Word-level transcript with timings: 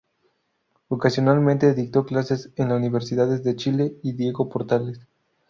Ocasionalmente 0.87 1.75
dictó 1.75 2.07
clases 2.07 2.49
en 2.55 2.69
las 2.69 2.79
universidades 2.79 3.43
De 3.43 3.55
Chile 3.55 3.97
y 4.01 4.13
Diego 4.13 4.49
Portales. 4.49 4.99